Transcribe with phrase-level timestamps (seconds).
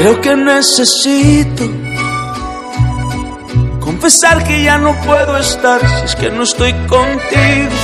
[0.00, 1.64] Creo que necesito
[3.80, 7.76] confesar que ya no puedo estar si es que no estoy contigo.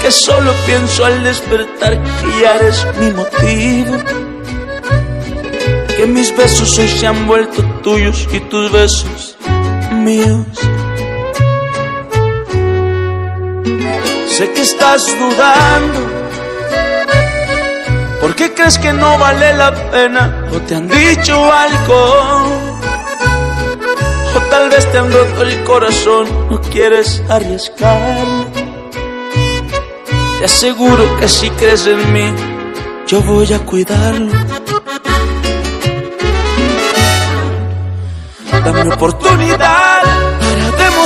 [0.00, 3.96] Que solo pienso al despertar que ya eres mi motivo.
[5.96, 9.36] Que mis besos hoy se han vuelto tuyos y tus besos
[9.92, 10.46] míos.
[14.28, 16.20] Sé que estás dudando.
[18.20, 20.44] ¿Por qué crees que no vale la pena?
[20.52, 22.00] ¿O te han dicho algo?
[24.36, 27.98] O tal vez te han roto el corazón, no quieres arriesgar.
[30.38, 32.34] Te aseguro que si crees en mí,
[33.06, 34.32] yo voy a cuidarlo.
[38.64, 39.89] Dame oportunidad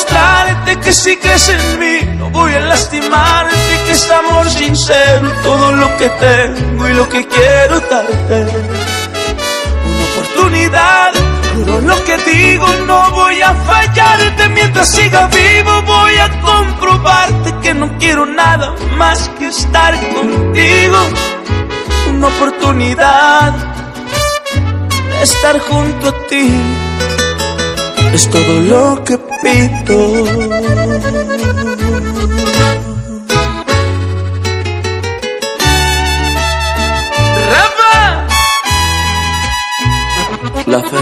[0.00, 5.72] demostrarte que si crees en mí, no voy a lastimarte, que es amor sincero todo
[5.72, 8.46] lo que tengo y lo que quiero darte.
[9.86, 11.12] Una oportunidad,
[11.54, 17.74] juro lo que digo, no voy a fallarte mientras siga vivo, voy a comprobarte que
[17.74, 20.98] no quiero nada más que estar contigo.
[22.10, 23.52] Una oportunidad
[25.10, 26.50] de estar junto a ti
[28.12, 30.24] es todo lo que pido.
[37.52, 38.26] Rafa,
[40.66, 40.96] la fe.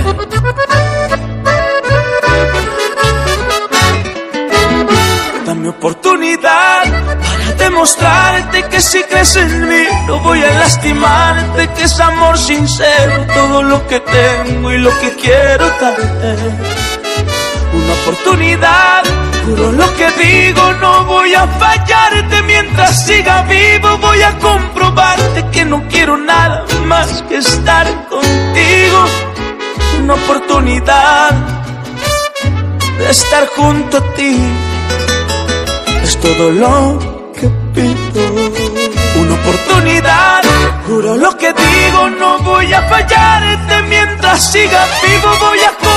[5.46, 11.98] Dame oportunidad para demostrarte que si crees en mí no voy a lastimarte, que es
[12.00, 16.87] amor sincero todo lo que tengo y lo que quiero darte
[18.08, 19.02] oportunidad.
[19.44, 23.98] Juro lo que digo, no voy a fallarte mientras siga vivo.
[23.98, 29.04] Voy a comprobarte que no quiero nada más que estar contigo.
[30.02, 31.32] Una oportunidad
[32.98, 34.38] de estar junto a ti.
[36.02, 36.98] Es todo lo
[37.38, 38.22] que pido.
[39.20, 40.42] Una oportunidad,
[40.86, 45.30] juro lo que digo, no voy a fallarte mientras siga vivo.
[45.40, 45.87] Voy a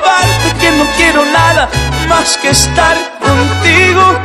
[0.00, 1.68] comprobarte que no quiero nada
[2.08, 4.18] más que estar contigo.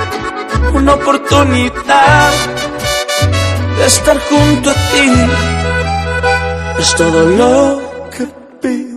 [0.74, 2.31] Una oportunidad
[3.78, 5.12] de estar junto a ti.
[6.80, 7.81] Es todo lo
[8.12, 8.25] que
[8.62, 8.96] pido.